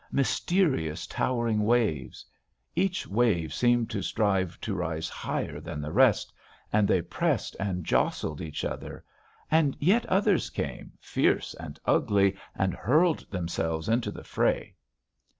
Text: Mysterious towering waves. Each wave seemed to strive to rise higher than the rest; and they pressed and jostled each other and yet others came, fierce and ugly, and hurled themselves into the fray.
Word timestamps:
Mysterious 0.11 1.05
towering 1.05 1.61
waves. 1.63 2.25
Each 2.75 3.05
wave 3.05 3.53
seemed 3.53 3.91
to 3.91 4.01
strive 4.01 4.59
to 4.61 4.73
rise 4.73 5.07
higher 5.09 5.59
than 5.59 5.79
the 5.79 5.91
rest; 5.91 6.33
and 6.73 6.87
they 6.87 7.03
pressed 7.03 7.55
and 7.59 7.83
jostled 7.85 8.41
each 8.41 8.65
other 8.65 9.05
and 9.51 9.77
yet 9.79 10.07
others 10.07 10.49
came, 10.49 10.91
fierce 10.99 11.53
and 11.59 11.77
ugly, 11.85 12.35
and 12.55 12.73
hurled 12.73 13.29
themselves 13.29 13.87
into 13.87 14.09
the 14.09 14.23
fray. 14.23 14.73